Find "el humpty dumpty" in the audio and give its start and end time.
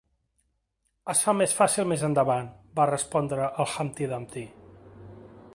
3.65-4.49